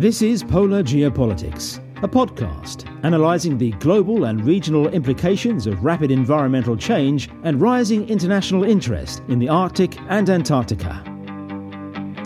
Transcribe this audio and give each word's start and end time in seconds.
This 0.00 0.22
is 0.22 0.42
Polar 0.42 0.82
Geopolitics, 0.82 1.76
a 2.02 2.08
podcast 2.08 2.88
analysing 3.04 3.58
the 3.58 3.72
global 3.72 4.24
and 4.24 4.42
regional 4.46 4.88
implications 4.88 5.66
of 5.66 5.84
rapid 5.84 6.10
environmental 6.10 6.74
change 6.74 7.28
and 7.42 7.60
rising 7.60 8.08
international 8.08 8.64
interest 8.64 9.22
in 9.28 9.38
the 9.38 9.50
Arctic 9.50 10.00
and 10.08 10.30
Antarctica. 10.30 11.02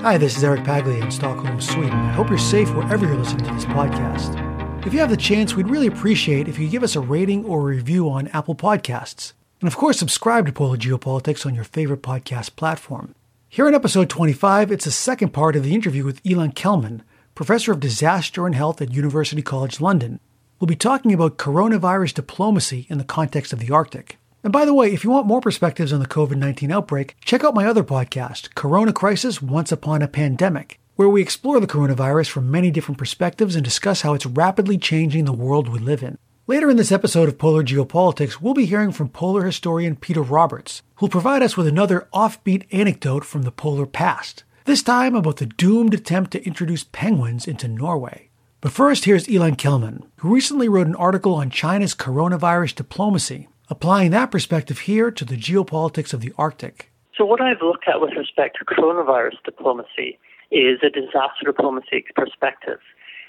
Hi, 0.03 0.17
this 0.17 0.37
is 0.37 0.45
Eric 0.45 0.63
Paglia 0.63 1.03
in 1.03 1.11
Stockholm, 1.11 1.61
Sweden. 1.61 1.99
I 1.99 2.13
hope 2.13 2.29
you're 2.29 2.39
safe 2.39 2.73
wherever 2.77 3.07
you're 3.07 3.17
listening 3.17 3.45
to 3.47 3.55
this 3.55 3.65
podcast. 3.65 4.87
If 4.87 4.93
you 4.93 5.01
have 5.01 5.11
the 5.11 5.17
chance, 5.17 5.57
we'd 5.57 5.67
really 5.67 5.89
appreciate 5.89 6.47
if 6.47 6.61
you 6.61 6.69
give 6.69 6.85
us 6.85 6.95
a 6.95 7.01
rating 7.01 7.45
or 7.45 7.59
a 7.59 7.75
review 7.75 8.09
on 8.09 8.29
Apple 8.29 8.55
Podcasts. 8.55 9.33
And 9.61 9.67
of 9.67 9.77
course, 9.77 9.99
subscribe 9.99 10.47
to 10.47 10.53
Polar 10.53 10.77
Geopolitics 10.77 11.45
on 11.45 11.57
your 11.57 11.65
favorite 11.65 12.03
podcast 12.03 12.55
platform. 12.55 13.17
Here 13.49 13.67
in 13.67 13.75
episode 13.75 14.09
25, 14.11 14.71
it's 14.71 14.85
the 14.85 14.93
second 14.93 15.31
part 15.31 15.57
of 15.57 15.65
the 15.65 15.75
interview 15.75 16.05
with 16.05 16.23
Ilan 16.23 16.55
Kelman, 16.55 17.03
professor 17.35 17.73
of 17.73 17.81
disaster 17.81 18.47
and 18.47 18.55
health 18.55 18.81
at 18.81 18.93
University 18.93 19.43
College 19.43 19.81
London. 19.81 20.21
We'll 20.61 20.67
be 20.67 20.77
talking 20.77 21.13
about 21.13 21.37
coronavirus 21.37 22.15
diplomacy 22.15 22.87
in 22.89 22.99
the 22.99 23.05
context 23.05 23.53
of 23.53 23.59
the 23.59 23.73
Arctic. 23.73 24.19
And 24.45 24.53
by 24.53 24.65
the 24.65 24.75
way, 24.75 24.93
if 24.93 25.03
you 25.03 25.11
want 25.11 25.27
more 25.27 25.41
perspectives 25.41 25.93
on 25.93 26.01
the 26.01 26.07
COVID 26.07 26.37
19 26.37 26.71
outbreak, 26.71 27.17
check 27.25 27.43
out 27.43 27.55
my 27.55 27.67
other 27.67 27.83
podcast, 27.83 28.55
Corona 28.55 28.93
Crisis 28.93 29.43
Once 29.43 29.73
Upon 29.73 30.01
a 30.01 30.09
Pandemic, 30.09 30.79
where 30.95 31.09
we 31.09 31.23
explore 31.23 31.59
the 31.59 31.67
coronavirus 31.67 32.29
from 32.29 32.51
many 32.51 32.71
different 32.71 32.99
perspectives 32.99 33.57
and 33.57 33.65
discuss 33.65 34.03
how 34.03 34.15
it's 34.15 34.27
rapidly 34.27 34.79
changing 34.79 35.25
the 35.25 35.33
world 35.33 35.69
we 35.69 35.81
live 35.81 36.03
in. 36.03 36.19
Later 36.47 36.71
in 36.71 36.77
this 36.77 36.93
episode 36.93 37.29
of 37.29 37.39
Polar 37.39 37.65
Geopolitics, 37.65 38.41
we'll 38.41 38.55
be 38.55 38.67
hearing 38.67 38.93
from 38.93 39.09
polar 39.09 39.45
historian 39.45 39.97
Peter 39.97 40.23
Roberts, 40.23 40.83
who'll 40.97 41.09
provide 41.09 41.43
us 41.43 41.57
with 41.57 41.67
another 41.67 42.07
offbeat 42.13 42.67
anecdote 42.71 43.25
from 43.25 43.43
the 43.43 43.51
polar 43.51 43.87
past, 43.87 44.45
this 44.65 44.83
time 44.83 45.15
about 45.15 45.37
the 45.37 45.47
doomed 45.47 45.93
attempt 45.93 46.31
to 46.31 46.45
introduce 46.47 46.85
penguins 46.85 47.47
into 47.47 47.69
Norway. 47.69 48.31
But 48.63 48.73
first, 48.73 49.05
here's 49.05 49.27
Ilan 49.27 49.59
Kelman, 49.59 50.05
who 50.17 50.35
recently 50.35 50.69
wrote 50.69 50.87
an 50.87 50.95
article 50.95 51.35
on 51.35 51.51
China's 51.51 51.95
coronavirus 51.95 52.75
diplomacy, 52.77 53.49
applying 53.69 54.11
that 54.13 54.31
perspective 54.31 54.81
here 54.81 55.11
to 55.11 55.25
the 55.25 55.37
geopolitics 55.37 56.15
of 56.15 56.23
the 56.23 56.33
Arctic. 56.39 56.91
So, 57.15 57.27
what 57.27 57.43
I've 57.43 57.61
looked 57.61 57.87
at 57.87 58.01
with 58.01 58.15
respect 58.17 58.57
to 58.59 58.65
coronavirus 58.65 59.37
diplomacy 59.45 60.19
is 60.51 60.79
a 60.83 60.89
disaster 60.89 61.45
diplomacy 61.45 62.07
perspective. 62.15 62.79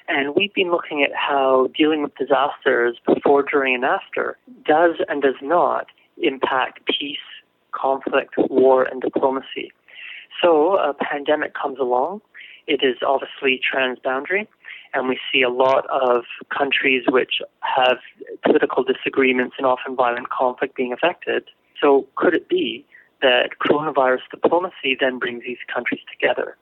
And 0.07 0.35
we've 0.35 0.53
been 0.53 0.71
looking 0.71 1.03
at 1.03 1.13
how 1.13 1.69
dealing 1.77 2.01
with 2.01 2.15
disasters 2.15 2.97
before, 3.05 3.43
during, 3.43 3.75
and 3.75 3.83
after 3.83 4.37
does 4.65 4.95
and 5.09 5.21
does 5.21 5.35
not 5.41 5.87
impact 6.17 6.79
peace, 6.85 7.17
conflict, 7.73 8.35
war, 8.37 8.83
and 8.83 9.01
diplomacy. 9.01 9.73
So 10.41 10.77
a 10.77 10.93
pandemic 10.93 11.53
comes 11.53 11.79
along. 11.79 12.21
It 12.67 12.81
is 12.83 12.97
obviously 13.05 13.59
transboundary, 13.61 14.47
and 14.93 15.07
we 15.07 15.19
see 15.31 15.41
a 15.41 15.49
lot 15.49 15.85
of 15.89 16.23
countries 16.55 17.03
which 17.07 17.41
have 17.61 17.97
political 18.43 18.83
disagreements 18.83 19.55
and 19.57 19.67
often 19.67 19.95
violent 19.95 20.29
conflict 20.29 20.75
being 20.75 20.91
affected. 20.91 21.43
So 21.79 22.07
could 22.15 22.33
it 22.33 22.49
be 22.49 22.85
that 23.21 23.51
coronavirus 23.61 24.21
diplomacy 24.31 24.97
then 24.99 25.19
brings 25.19 25.43
these 25.43 25.57
countries 25.73 26.01
together? 26.11 26.57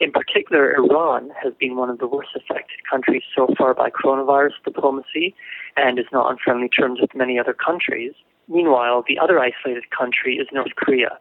In 0.00 0.10
particular, 0.10 0.74
Iran 0.74 1.30
has 1.40 1.52
been 1.58 1.76
one 1.76 1.88
of 1.88 1.98
the 1.98 2.06
worst 2.06 2.30
affected 2.34 2.78
countries 2.90 3.22
so 3.34 3.48
far 3.56 3.74
by 3.74 3.90
coronavirus 3.90 4.54
diplomacy 4.64 5.34
and 5.76 5.98
is 5.98 6.06
not 6.12 6.26
on 6.26 6.36
friendly 6.42 6.68
terms 6.68 7.00
with 7.00 7.14
many 7.14 7.38
other 7.38 7.54
countries. 7.54 8.12
Meanwhile, 8.48 9.04
the 9.06 9.18
other 9.18 9.38
isolated 9.38 9.90
country 9.90 10.36
is 10.36 10.48
North 10.52 10.74
Korea. 10.76 11.18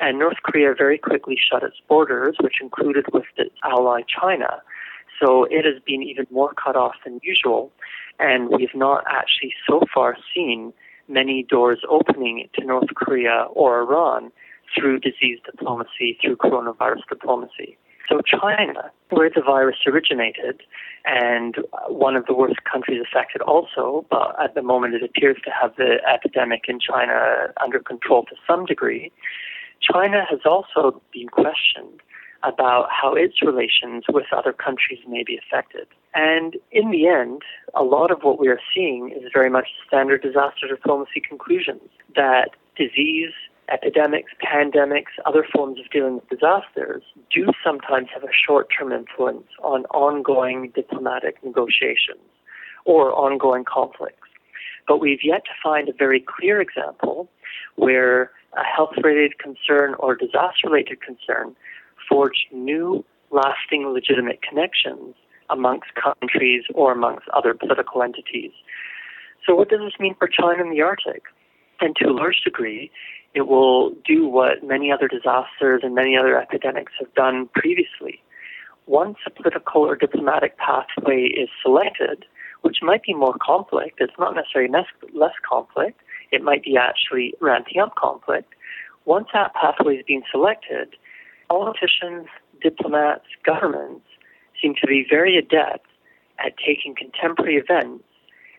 And 0.00 0.18
North 0.18 0.36
Korea 0.42 0.74
very 0.76 0.98
quickly 0.98 1.36
shut 1.38 1.62
its 1.62 1.76
borders, 1.88 2.36
which 2.40 2.60
included 2.60 3.06
with 3.12 3.24
its 3.36 3.54
ally 3.64 4.02
China. 4.02 4.62
So 5.20 5.44
it 5.44 5.64
has 5.64 5.82
been 5.84 6.02
even 6.02 6.26
more 6.30 6.52
cut 6.52 6.76
off 6.76 6.94
than 7.04 7.20
usual. 7.22 7.72
And 8.18 8.50
we've 8.50 8.74
not 8.74 9.04
actually 9.08 9.54
so 9.66 9.82
far 9.92 10.16
seen 10.34 10.72
many 11.08 11.42
doors 11.42 11.80
opening 11.88 12.48
to 12.54 12.64
North 12.64 12.88
Korea 12.94 13.46
or 13.52 13.80
Iran 13.80 14.32
through 14.74 15.00
disease 15.00 15.38
diplomacy, 15.44 16.18
through 16.20 16.36
coronavirus 16.36 17.02
diplomacy. 17.08 17.78
So 18.08 18.20
China, 18.20 18.90
where 19.10 19.30
the 19.34 19.42
virus 19.42 19.76
originated, 19.86 20.62
and 21.04 21.56
one 21.88 22.16
of 22.16 22.26
the 22.26 22.34
worst 22.34 22.62
countries 22.70 23.02
affected 23.02 23.42
also, 23.42 24.04
but 24.10 24.36
at 24.40 24.54
the 24.54 24.62
moment 24.62 24.94
it 24.94 25.02
appears 25.02 25.38
to 25.44 25.50
have 25.50 25.74
the 25.76 25.96
epidemic 26.12 26.64
in 26.68 26.78
China 26.78 27.52
under 27.62 27.80
control 27.80 28.24
to 28.24 28.36
some 28.46 28.64
degree, 28.64 29.10
China 29.80 30.24
has 30.28 30.40
also 30.44 31.00
been 31.12 31.28
questioned 31.28 32.00
about 32.42 32.88
how 32.90 33.14
its 33.14 33.42
relations 33.42 34.04
with 34.08 34.26
other 34.32 34.52
countries 34.52 35.00
may 35.08 35.22
be 35.24 35.38
affected. 35.38 35.86
And 36.14 36.56
in 36.70 36.90
the 36.90 37.08
end, 37.08 37.42
a 37.74 37.82
lot 37.82 38.10
of 38.10 38.22
what 38.22 38.38
we 38.38 38.48
are 38.48 38.60
seeing 38.74 39.10
is 39.10 39.30
very 39.32 39.50
much 39.50 39.68
standard 39.86 40.22
disaster 40.22 40.68
diplomacy 40.68 41.20
conclusions 41.26 41.82
that 42.14 42.50
disease 42.76 43.32
epidemics, 43.72 44.32
pandemics, 44.42 45.10
other 45.24 45.44
forms 45.52 45.80
of 45.80 45.90
dealing 45.90 46.14
with 46.14 46.28
disasters 46.28 47.02
do 47.34 47.46
sometimes 47.64 48.08
have 48.14 48.22
a 48.22 48.32
short 48.32 48.68
term 48.76 48.92
influence 48.92 49.48
on 49.62 49.84
ongoing 49.86 50.70
diplomatic 50.74 51.42
negotiations 51.44 52.20
or 52.84 53.12
ongoing 53.12 53.64
conflicts. 53.64 54.28
But 54.86 55.00
we've 55.00 55.24
yet 55.24 55.44
to 55.44 55.50
find 55.60 55.88
a 55.88 55.92
very 55.92 56.20
clear 56.20 56.60
example 56.60 57.28
where 57.76 58.30
a 58.56 58.64
health 58.64 58.92
related 59.02 59.38
concern 59.38 59.94
or 59.98 60.14
disaster 60.14 60.68
related 60.68 61.00
concern 61.00 61.54
forged 62.08 62.46
new, 62.52 63.04
lasting, 63.30 63.86
legitimate 63.88 64.40
connections 64.42 65.14
amongst 65.50 65.90
countries 65.94 66.64
or 66.74 66.92
amongst 66.92 67.28
other 67.28 67.54
political 67.54 68.02
entities. 68.02 68.52
So, 69.46 69.54
what 69.54 69.68
does 69.68 69.80
this 69.80 69.98
mean 70.00 70.14
for 70.18 70.28
China 70.28 70.62
and 70.62 70.72
the 70.72 70.82
Arctic? 70.82 71.22
And 71.80 71.94
to 71.96 72.08
a 72.08 72.12
large 72.12 72.40
degree, 72.42 72.90
it 73.34 73.46
will 73.46 73.90
do 74.04 74.26
what 74.26 74.64
many 74.64 74.90
other 74.90 75.08
disasters 75.08 75.82
and 75.84 75.94
many 75.94 76.16
other 76.16 76.40
epidemics 76.40 76.92
have 76.98 77.12
done 77.14 77.48
previously. 77.54 78.22
Once 78.86 79.18
a 79.26 79.30
political 79.30 79.82
or 79.82 79.94
diplomatic 79.94 80.56
pathway 80.58 81.24
is 81.24 81.48
selected, 81.62 82.24
which 82.62 82.78
might 82.82 83.02
be 83.02 83.14
more 83.14 83.34
conflict, 83.40 83.98
it's 84.00 84.14
not 84.18 84.34
necessarily 84.34 84.72
less 85.12 85.32
conflict, 85.48 86.00
it 86.32 86.42
might 86.42 86.62
be 86.62 86.76
actually 86.76 87.34
ramping 87.40 87.80
up 87.80 87.94
conflict. 87.94 88.54
Once 89.04 89.28
that 89.32 89.54
pathway 89.54 89.96
has 89.96 90.04
been 90.06 90.22
selected, 90.30 90.96
politicians, 91.48 92.26
diplomats, 92.60 93.26
governments 93.44 94.06
seem 94.60 94.74
to 94.80 94.86
be 94.86 95.06
very 95.08 95.36
adept 95.36 95.86
at 96.44 96.54
taking 96.64 96.94
contemporary 96.94 97.56
events 97.56 98.04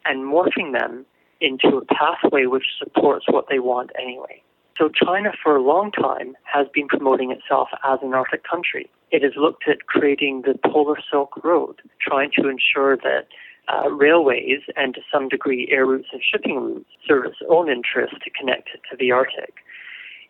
and 0.05 0.23
morphing 0.23 0.71
them 0.71 1.05
into 1.41 1.77
a 1.77 1.85
pathway 1.85 2.45
which 2.45 2.65
supports 2.79 3.25
what 3.27 3.45
they 3.49 3.59
want 3.59 3.91
anyway. 3.99 4.41
So 4.77 4.89
China, 4.89 5.31
for 5.43 5.55
a 5.55 5.61
long 5.61 5.91
time, 5.91 6.35
has 6.43 6.67
been 6.73 6.87
promoting 6.87 7.31
itself 7.31 7.69
as 7.83 7.99
an 8.03 8.13
Arctic 8.13 8.43
country. 8.43 8.89
It 9.11 9.23
has 9.23 9.33
looked 9.35 9.67
at 9.67 9.87
creating 9.87 10.43
the 10.43 10.57
Polar 10.69 10.97
Silk 11.09 11.43
Road, 11.43 11.81
trying 11.99 12.31
to 12.39 12.47
ensure 12.47 12.95
that 12.97 13.27
uh, 13.67 13.89
railways 13.89 14.61
and 14.75 14.93
to 14.95 15.01
some 15.11 15.27
degree 15.27 15.67
air 15.71 15.85
routes 15.85 16.07
and 16.11 16.21
shipping 16.23 16.55
routes 16.55 16.89
serve 17.07 17.25
its 17.25 17.37
own 17.49 17.69
interest 17.69 18.15
to 18.23 18.29
connect 18.29 18.69
it 18.73 18.81
to 18.89 18.97
the 18.97 19.11
Arctic. 19.11 19.55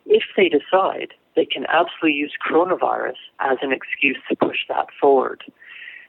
If 0.06 0.24
they 0.36 0.50
decide, 0.50 1.14
they 1.36 1.46
can 1.46 1.66
absolutely 1.68 2.14
use 2.14 2.34
coronavirus 2.50 3.18
as 3.40 3.58
an 3.62 3.72
excuse 3.72 4.18
to 4.30 4.36
push 4.36 4.60
that 4.70 4.88
forward. 5.00 5.44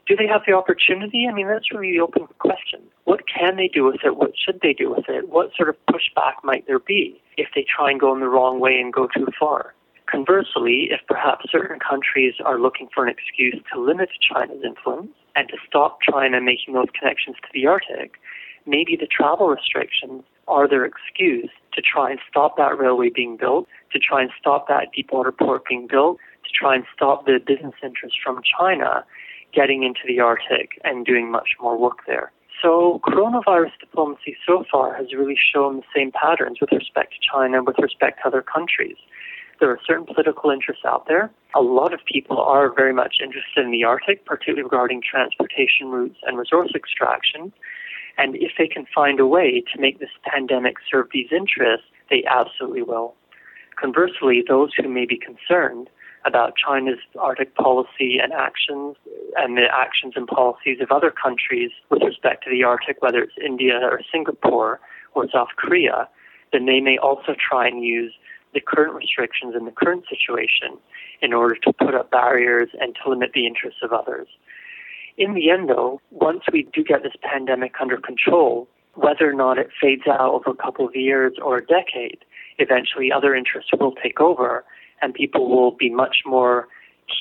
Do 0.07 0.15
they 0.15 0.25
have 0.25 0.41
the 0.47 0.53
opportunity? 0.53 1.27
I 1.29 1.33
mean, 1.33 1.47
that's 1.47 1.71
really 1.71 1.91
the 1.91 1.99
open 1.99 2.25
question. 2.39 2.81
What 3.03 3.25
can 3.27 3.57
they 3.57 3.67
do 3.67 3.83
with 3.83 3.97
it? 4.03 4.17
What 4.17 4.31
should 4.35 4.59
they 4.63 4.73
do 4.73 4.89
with 4.89 5.07
it? 5.07 5.29
What 5.29 5.51
sort 5.55 5.69
of 5.69 5.75
pushback 5.87 6.43
might 6.43 6.65
there 6.65 6.79
be 6.79 7.21
if 7.37 7.49
they 7.53 7.63
try 7.63 7.91
and 7.91 7.99
go 7.99 8.13
in 8.15 8.21
the 8.21 8.27
wrong 8.27 8.59
way 8.59 8.79
and 8.79 8.91
go 8.91 9.07
too 9.15 9.27
far? 9.39 9.75
Conversely, 10.09 10.89
if 10.89 11.01
perhaps 11.07 11.45
certain 11.51 11.77
countries 11.79 12.33
are 12.43 12.59
looking 12.59 12.89
for 12.91 13.05
an 13.05 13.13
excuse 13.13 13.61
to 13.71 13.79
limit 13.79 14.09
China's 14.19 14.63
influence 14.65 15.11
and 15.35 15.47
to 15.49 15.57
stop 15.67 15.99
China 16.01 16.41
making 16.41 16.73
those 16.73 16.87
connections 16.97 17.37
to 17.41 17.47
the 17.53 17.67
Arctic, 17.67 18.13
maybe 18.65 18.95
the 18.95 19.07
travel 19.07 19.47
restrictions 19.47 20.23
are 20.47 20.67
their 20.67 20.85
excuse 20.85 21.49
to 21.73 21.81
try 21.81 22.09
and 22.11 22.19
stop 22.29 22.57
that 22.57 22.77
railway 22.77 23.09
being 23.09 23.37
built, 23.37 23.67
to 23.91 23.99
try 23.99 24.21
and 24.21 24.31
stop 24.39 24.67
that 24.67 24.87
deep 24.95 25.11
water 25.11 25.31
port 25.31 25.63
being 25.69 25.87
built, 25.87 26.17
to 26.43 26.49
try 26.51 26.75
and 26.75 26.83
stop 26.93 27.25
the 27.25 27.39
business 27.45 27.75
interests 27.83 28.17
from 28.23 28.41
China 28.57 29.05
getting 29.53 29.83
into 29.83 30.01
the 30.07 30.19
Arctic 30.19 30.79
and 30.83 31.05
doing 31.05 31.31
much 31.31 31.49
more 31.61 31.77
work 31.77 31.99
there. 32.07 32.31
So 32.61 32.99
coronavirus 33.05 33.71
diplomacy 33.79 34.35
so 34.45 34.65
far 34.69 34.93
has 34.95 35.13
really 35.13 35.37
shown 35.37 35.77
the 35.77 35.83
same 35.95 36.11
patterns 36.11 36.59
with 36.59 36.71
respect 36.71 37.13
to 37.13 37.19
China, 37.31 37.63
with 37.63 37.77
respect 37.79 38.19
to 38.21 38.27
other 38.27 38.41
countries. 38.41 38.97
There 39.59 39.69
are 39.69 39.79
certain 39.85 40.05
political 40.05 40.51
interests 40.51 40.85
out 40.85 41.07
there. 41.07 41.31
A 41.53 41.61
lot 41.61 41.93
of 41.93 41.99
people 42.05 42.39
are 42.39 42.73
very 42.73 42.93
much 42.93 43.15
interested 43.21 43.65
in 43.65 43.71
the 43.71 43.83
Arctic, 43.83 44.25
particularly 44.25 44.63
regarding 44.63 45.01
transportation 45.01 45.89
routes 45.89 46.17
and 46.23 46.37
resource 46.37 46.71
extraction. 46.73 47.51
And 48.17 48.35
if 48.35 48.51
they 48.57 48.67
can 48.67 48.85
find 48.93 49.19
a 49.19 49.27
way 49.27 49.63
to 49.73 49.81
make 49.81 49.99
this 49.99 50.09
pandemic 50.23 50.75
serve 50.89 51.07
these 51.13 51.29
interests, 51.31 51.87
they 52.09 52.23
absolutely 52.25 52.83
will. 52.83 53.15
Conversely, 53.75 54.43
those 54.47 54.71
who 54.75 54.87
may 54.87 55.05
be 55.05 55.17
concerned 55.17 55.89
about 56.25 56.53
China's 56.55 56.99
Arctic 57.17 57.55
policy 57.55 58.17
and 58.21 58.33
actions 58.33 58.97
and 59.37 59.57
the 59.57 59.67
actions 59.71 60.13
and 60.15 60.27
policies 60.27 60.79
of 60.81 60.91
other 60.91 61.11
countries 61.11 61.71
with 61.89 62.01
respect 62.03 62.43
to 62.43 62.49
the 62.49 62.63
Arctic, 62.63 63.01
whether 63.01 63.21
it's 63.23 63.37
India 63.43 63.79
or 63.81 64.01
Singapore 64.11 64.79
or 65.13 65.27
South 65.31 65.49
Korea, 65.57 66.09
then 66.51 66.65
they 66.65 66.81
may 66.81 66.97
also 66.97 67.35
try 67.39 67.67
and 67.67 67.83
use 67.83 68.13
the 68.53 68.61
current 68.61 68.93
restrictions 68.93 69.55
and 69.55 69.67
the 69.67 69.71
current 69.71 70.05
situation 70.09 70.77
in 71.21 71.33
order 71.33 71.55
to 71.55 71.73
put 71.73 71.93
up 71.93 72.11
barriers 72.11 72.69
and 72.79 72.95
to 72.95 73.09
limit 73.09 73.31
the 73.33 73.45
interests 73.45 73.79
of 73.83 73.91
others. 73.91 74.27
In 75.17 75.33
the 75.33 75.49
end, 75.49 75.69
though, 75.69 76.01
once 76.11 76.43
we 76.51 76.67
do 76.73 76.83
get 76.83 77.03
this 77.03 77.15
pandemic 77.21 77.73
under 77.81 77.97
control, 77.97 78.67
whether 78.95 79.29
or 79.29 79.33
not 79.33 79.57
it 79.57 79.69
fades 79.79 80.07
out 80.07 80.33
over 80.33 80.51
a 80.51 80.55
couple 80.55 80.87
of 80.87 80.95
years 80.95 81.33
or 81.43 81.57
a 81.57 81.65
decade, 81.65 82.19
eventually 82.57 83.11
other 83.11 83.35
interests 83.35 83.71
will 83.79 83.93
take 84.01 84.19
over 84.19 84.63
and 85.01 85.13
people 85.13 85.49
will 85.49 85.71
be 85.71 85.89
much 85.89 86.17
more 86.25 86.67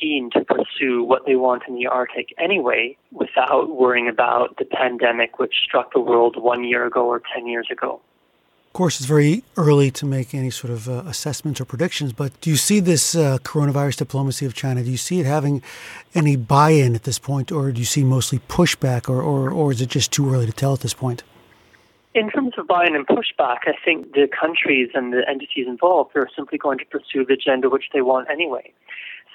keen 0.01 0.31
to 0.33 0.45
pursue 0.45 1.03
what 1.03 1.25
they 1.27 1.37
want 1.37 1.63
in 1.67 1.75
the 1.75 1.87
Arctic 1.87 2.35
anyway 2.39 2.97
without 3.13 3.77
worrying 3.77 4.09
about 4.09 4.57
the 4.59 4.65
pandemic 4.65 5.39
which 5.39 5.55
struck 5.65 5.93
the 5.93 6.01
world 6.01 6.37
one 6.41 6.65
year 6.65 6.87
ago 6.87 7.07
or 7.07 7.23
10 7.35 7.47
years 7.47 7.69
ago. 7.71 8.01
Of 8.69 8.75
course, 8.75 9.01
it's 9.01 9.09
very 9.09 9.43
early 9.57 9.91
to 9.93 10.07
make 10.07 10.35
any 10.35 10.51
sort 10.51 10.73
of 10.73 10.89
uh, 10.89 11.03
assessments 11.07 11.61
or 11.61 11.65
predictions, 11.65 12.13
but 12.13 12.39
do 12.43 12.51
you 12.51 12.57
see 12.57 12.79
this 12.79 13.17
uh, 13.17 13.39
coronavirus 13.39 13.97
diplomacy 13.97 14.47
of 14.47 14.55
China? 14.55 14.85
Do 14.85 14.91
you 14.91 14.99
see 14.99 15.19
it 15.19 15.27
having 15.27 15.63
any 16.15 16.37
buy 16.37 16.71
in 16.71 16.95
at 16.95 17.03
this 17.03 17.19
point, 17.19 17.51
or 17.51 17.73
do 17.73 17.81
you 17.81 17.87
see 17.87 18.05
mostly 18.05 18.39
pushback, 18.41 19.09
or, 19.09 19.21
or, 19.21 19.51
or 19.51 19.73
is 19.73 19.81
it 19.81 19.89
just 19.89 20.13
too 20.13 20.33
early 20.33 20.47
to 20.47 20.53
tell 20.53 20.75
at 20.75 20.81
this 20.81 20.95
point? 20.95 21.25
In 22.15 22.31
terms 22.31 22.53
of 22.59 22.67
buy-in 22.67 22.95
and 22.95 23.07
pushback, 23.07 23.61
I 23.67 23.75
think 23.85 24.13
the 24.13 24.29
countries 24.29 24.91
and 24.95 25.13
the 25.13 25.29
entities 25.29 25.67
involved 25.67 26.15
are 26.15 26.29
simply 26.37 26.59
going 26.59 26.79
to 26.79 26.85
pursue 26.85 27.25
the 27.25 27.35
agenda 27.35 27.69
which 27.69 27.87
they 27.93 28.03
want 28.03 28.31
anyway. 28.31 28.73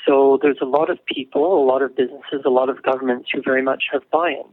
So 0.05 0.39
there's 0.41 0.59
a 0.61 0.65
lot 0.65 0.89
of 0.89 1.03
people, 1.05 1.63
a 1.63 1.65
lot 1.65 1.81
of 1.81 1.95
businesses, 1.95 2.43
a 2.45 2.49
lot 2.49 2.69
of 2.69 2.83
governments 2.83 3.29
who 3.33 3.41
very 3.41 3.61
much 3.61 3.85
have 3.91 4.09
buy-in. 4.11 4.45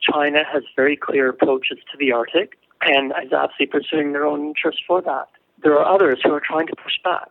China 0.00 0.40
has 0.50 0.62
very 0.74 0.96
clear 0.96 1.28
approaches 1.28 1.78
to 1.92 1.98
the 1.98 2.10
Arctic 2.10 2.58
and 2.86 3.12
is 3.24 3.32
absolutely 3.32 3.66
pursuing 3.66 4.12
their 4.12 4.26
own 4.26 4.48
interests 4.48 4.82
for 4.86 5.02
that. 5.02 5.28
There 5.62 5.78
are 5.78 5.94
others 5.94 6.20
who 6.22 6.32
are 6.32 6.42
trying 6.44 6.66
to 6.68 6.76
push 6.76 6.98
back. 7.02 7.28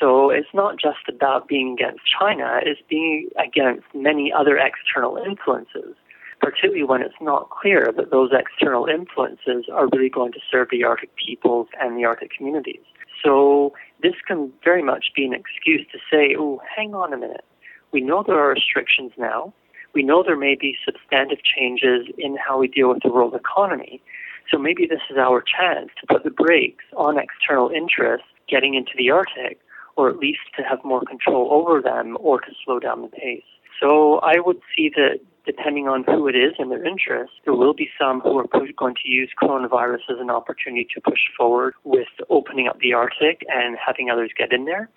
So 0.00 0.30
it's 0.30 0.48
not 0.52 0.78
just 0.78 1.08
about 1.08 1.48
being 1.48 1.72
against 1.72 2.00
China, 2.18 2.60
it's 2.62 2.80
being 2.88 3.28
against 3.42 3.86
many 3.94 4.32
other 4.32 4.58
external 4.58 5.16
influences, 5.16 5.94
particularly 6.40 6.82
when 6.82 7.00
it's 7.00 7.14
not 7.20 7.50
clear 7.50 7.92
that 7.96 8.10
those 8.10 8.30
external 8.32 8.86
influences 8.86 9.66
are 9.72 9.88
really 9.92 10.10
going 10.10 10.32
to 10.32 10.40
serve 10.50 10.68
the 10.70 10.82
Arctic 10.84 11.10
peoples 11.16 11.68
and 11.80 11.96
the 11.96 12.04
Arctic 12.04 12.30
communities. 12.36 12.82
So 13.24 13.72
this 14.02 14.14
can 14.26 14.52
very 14.64 14.82
much 14.82 15.06
be 15.14 15.24
an 15.24 15.32
excuse 15.32 15.86
to 15.92 15.98
say, 16.10 16.34
oh, 16.38 16.60
hang 16.76 16.94
on 16.94 17.12
a 17.12 17.16
minute. 17.16 17.44
We 17.92 18.00
know 18.00 18.24
there 18.26 18.38
are 18.38 18.50
restrictions 18.50 19.12
now. 19.16 19.54
We 19.94 20.02
know 20.02 20.24
there 20.24 20.36
may 20.36 20.56
be 20.60 20.76
substantive 20.84 21.38
changes 21.44 22.08
in 22.18 22.36
how 22.36 22.58
we 22.58 22.66
deal 22.66 22.88
with 22.88 23.02
the 23.04 23.10
world 23.10 23.34
economy. 23.34 24.02
So 24.50 24.58
maybe 24.58 24.86
this 24.86 25.00
is 25.10 25.16
our 25.16 25.42
chance 25.42 25.90
to 26.00 26.06
put 26.06 26.24
the 26.24 26.30
brakes 26.30 26.84
on 26.96 27.18
external 27.18 27.70
interests 27.70 28.26
getting 28.48 28.74
into 28.74 28.92
the 28.96 29.10
Arctic, 29.10 29.58
or 29.96 30.10
at 30.10 30.18
least 30.18 30.40
to 30.56 30.62
have 30.62 30.84
more 30.84 31.02
control 31.02 31.48
over 31.50 31.80
them 31.80 32.16
or 32.20 32.40
to 32.40 32.50
slow 32.64 32.78
down 32.78 33.02
the 33.02 33.08
pace. 33.08 33.42
So 33.80 34.18
I 34.20 34.38
would 34.38 34.60
see 34.76 34.90
that 34.96 35.20
depending 35.46 35.88
on 35.88 36.04
who 36.04 36.26
it 36.28 36.34
is 36.34 36.54
and 36.58 36.70
their 36.70 36.84
interests, 36.84 37.36
there 37.44 37.54
will 37.54 37.74
be 37.74 37.90
some 37.98 38.20
who 38.20 38.38
are 38.38 38.46
going 38.76 38.94
to 38.94 39.08
use 39.08 39.30
coronavirus 39.40 40.10
as 40.10 40.18
an 40.18 40.30
opportunity 40.30 40.86
to 40.94 41.00
push 41.00 41.20
forward 41.36 41.74
with 41.84 42.08
opening 42.30 42.66
up 42.66 42.78
the 42.80 42.92
Arctic 42.94 43.44
and 43.48 43.76
having 43.84 44.10
others 44.10 44.30
get 44.36 44.52
in 44.52 44.64
there. 44.64 44.88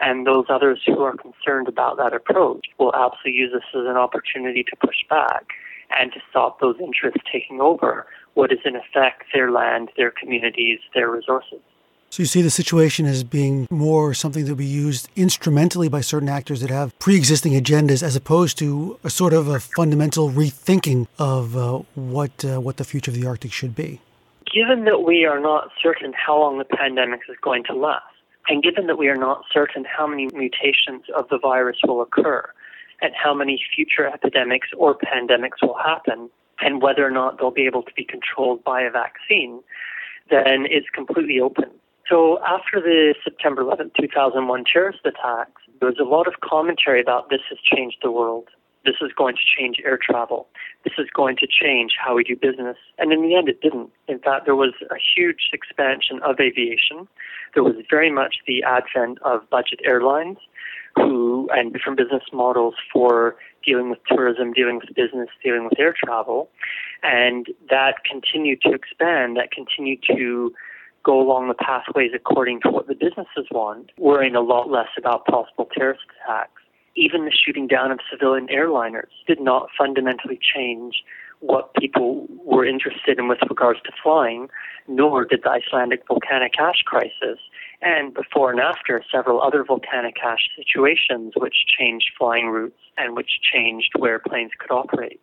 And 0.00 0.26
those 0.26 0.46
others 0.48 0.80
who 0.86 1.00
are 1.02 1.14
concerned 1.14 1.68
about 1.68 1.98
that 1.98 2.14
approach 2.14 2.66
will 2.78 2.94
absolutely 2.94 3.32
use 3.32 3.52
this 3.52 3.62
as 3.74 3.86
an 3.86 3.98
opportunity 3.98 4.64
to 4.64 4.76
push 4.76 4.96
back 5.08 5.48
and 5.90 6.12
to 6.12 6.20
stop 6.30 6.60
those 6.60 6.76
interests 6.80 7.20
taking 7.30 7.60
over 7.60 8.06
what 8.34 8.52
is 8.52 8.58
in 8.64 8.76
effect 8.76 9.24
their 9.32 9.50
land, 9.50 9.90
their 9.96 10.10
communities, 10.10 10.78
their 10.94 11.10
resources. 11.10 11.60
So 12.10 12.24
you 12.24 12.26
see 12.26 12.42
the 12.42 12.50
situation 12.50 13.06
as 13.06 13.22
being 13.22 13.68
more 13.70 14.14
something 14.14 14.44
that 14.44 14.50
will 14.50 14.56
be 14.56 14.64
used 14.64 15.08
instrumentally 15.14 15.88
by 15.88 16.00
certain 16.00 16.28
actors 16.28 16.60
that 16.60 16.68
have 16.68 16.98
pre-existing 16.98 17.52
agendas, 17.52 18.02
as 18.02 18.16
opposed 18.16 18.58
to 18.58 18.98
a 19.04 19.10
sort 19.10 19.32
of 19.32 19.46
a 19.46 19.60
fundamental 19.60 20.28
rethinking 20.28 21.06
of 21.20 21.56
uh, 21.56 21.82
what 21.94 22.44
uh, 22.44 22.60
what 22.60 22.78
the 22.78 22.84
future 22.84 23.12
of 23.12 23.14
the 23.14 23.24
Arctic 23.24 23.52
should 23.52 23.76
be. 23.76 24.00
Given 24.52 24.86
that 24.86 25.02
we 25.02 25.24
are 25.24 25.38
not 25.38 25.70
certain 25.80 26.12
how 26.12 26.40
long 26.40 26.58
the 26.58 26.64
pandemic 26.64 27.20
is 27.28 27.36
going 27.40 27.62
to 27.64 27.74
last, 27.74 28.02
and 28.48 28.60
given 28.60 28.88
that 28.88 28.98
we 28.98 29.06
are 29.06 29.16
not 29.16 29.44
certain 29.52 29.84
how 29.84 30.08
many 30.08 30.28
mutations 30.34 31.04
of 31.14 31.28
the 31.28 31.38
virus 31.38 31.76
will 31.86 32.02
occur, 32.02 32.50
and 33.00 33.12
how 33.14 33.32
many 33.32 33.62
future 33.72 34.08
epidemics 34.08 34.70
or 34.76 34.96
pandemics 34.98 35.62
will 35.62 35.78
happen, 35.78 36.28
and 36.60 36.82
whether 36.82 37.06
or 37.06 37.10
not 37.10 37.38
they'll 37.38 37.50
be 37.50 37.66
able 37.66 37.82
to 37.82 37.92
be 37.94 38.04
controlled 38.04 38.62
by 38.64 38.82
a 38.82 38.90
vaccine, 38.90 39.60
then 40.30 40.66
it's 40.68 40.88
completely 40.90 41.40
open 41.40 41.70
so 42.10 42.40
after 42.44 42.80
the 42.80 43.14
September 43.22 43.62
11, 43.62 43.92
2001 43.98 44.64
terrorist 44.64 44.98
attacks, 45.04 45.62
there 45.78 45.88
was 45.88 45.98
a 46.00 46.04
lot 46.04 46.26
of 46.26 46.40
commentary 46.40 47.00
about 47.00 47.30
this 47.30 47.40
has 47.48 47.58
changed 47.62 47.98
the 48.02 48.10
world. 48.10 48.48
This 48.84 48.96
is 49.00 49.12
going 49.16 49.36
to 49.36 49.42
change 49.56 49.76
air 49.84 49.96
travel. 49.96 50.48
This 50.82 50.94
is 50.98 51.06
going 51.14 51.36
to 51.36 51.46
change 51.46 51.92
how 52.02 52.16
we 52.16 52.24
do 52.24 52.34
business. 52.34 52.78
And 52.98 53.12
in 53.12 53.22
the 53.22 53.36
end, 53.36 53.48
it 53.48 53.60
didn't. 53.60 53.90
In 54.08 54.18
fact, 54.18 54.46
there 54.46 54.56
was 54.56 54.72
a 54.90 54.96
huge 54.96 55.50
expansion 55.52 56.18
of 56.24 56.40
aviation. 56.40 57.06
There 57.54 57.62
was 57.62 57.74
very 57.88 58.10
much 58.10 58.36
the 58.46 58.64
advent 58.64 59.18
of 59.22 59.48
budget 59.48 59.80
airlines 59.84 60.38
who 60.96 61.48
and 61.52 61.72
different 61.72 61.98
business 61.98 62.22
models 62.32 62.74
for 62.92 63.36
dealing 63.64 63.90
with 63.90 63.98
tourism, 64.06 64.52
dealing 64.52 64.76
with 64.76 64.94
business, 64.94 65.28
dealing 65.42 65.64
with 65.64 65.78
air 65.78 65.94
travel. 65.96 66.48
And 67.02 67.46
that 67.68 68.04
continued 68.04 68.62
to 68.62 68.72
expand, 68.72 69.36
that 69.36 69.50
continued 69.50 70.02
to 70.10 70.52
go 71.02 71.20
along 71.20 71.48
the 71.48 71.54
pathways 71.54 72.10
according 72.14 72.60
to 72.60 72.70
what 72.70 72.86
the 72.86 72.94
businesses 72.94 73.46
want, 73.50 73.90
worrying 73.98 74.34
a 74.34 74.40
lot 74.40 74.70
less 74.70 74.88
about 74.98 75.24
possible 75.26 75.68
terrorist 75.74 76.02
attacks. 76.22 76.62
Even 76.96 77.24
the 77.24 77.32
shooting 77.32 77.66
down 77.66 77.90
of 77.90 78.00
civilian 78.10 78.48
airliners 78.48 79.08
did 79.26 79.40
not 79.40 79.68
fundamentally 79.78 80.38
change 80.42 81.02
what 81.40 81.74
people 81.74 82.26
were 82.44 82.64
interested 82.64 83.18
in 83.18 83.28
with 83.28 83.38
regards 83.48 83.80
to 83.82 83.92
flying, 84.02 84.48
nor 84.86 85.24
did 85.24 85.42
the 85.42 85.50
Icelandic 85.50 86.06
volcanic 86.06 86.58
ash 86.58 86.82
crisis, 86.84 87.38
and 87.82 88.12
before 88.14 88.50
and 88.50 88.60
after 88.60 89.02
several 89.10 89.40
other 89.40 89.64
volcanic 89.64 90.16
ash 90.22 90.50
situations 90.56 91.32
which 91.36 91.64
changed 91.78 92.10
flying 92.18 92.48
routes 92.48 92.80
and 92.98 93.16
which 93.16 93.40
changed 93.42 93.92
where 93.98 94.18
planes 94.18 94.52
could 94.58 94.70
operate. 94.70 95.20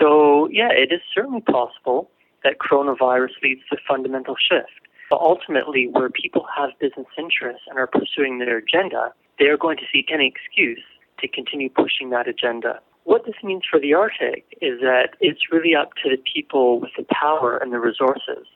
So, 0.00 0.48
yeah, 0.50 0.70
it 0.72 0.92
is 0.92 1.00
certainly 1.14 1.40
possible 1.40 2.10
that 2.44 2.58
coronavirus 2.58 3.40
leads 3.42 3.62
to 3.70 3.76
fundamental 3.86 4.36
shift. 4.36 4.70
But 5.10 5.20
ultimately, 5.20 5.88
where 5.90 6.10
people 6.10 6.46
have 6.56 6.70
business 6.78 7.06
interests 7.16 7.62
and 7.68 7.78
are 7.78 7.86
pursuing 7.86 8.38
their 8.38 8.58
agenda, 8.58 9.12
they 9.38 9.46
are 9.46 9.56
going 9.56 9.78
to 9.78 9.84
seek 9.92 10.10
any 10.12 10.26
excuse 10.26 10.82
to 11.20 11.28
continue 11.28 11.70
pushing 11.70 12.10
that 12.10 12.28
agenda. 12.28 12.80
What 13.08 13.24
this 13.24 13.36
means 13.42 13.62
for 13.64 13.80
the 13.80 13.94
Arctic 13.94 14.44
is 14.60 14.80
that 14.80 15.16
it's 15.18 15.50
really 15.50 15.74
up 15.74 15.94
to 16.02 16.10
the 16.10 16.22
people 16.30 16.78
with 16.78 16.90
the 16.94 17.06
power 17.10 17.56
and 17.56 17.72
the 17.72 17.78
resources. 17.78 18.46